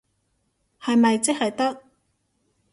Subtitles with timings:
[0.81, 1.83] 係咪即係得？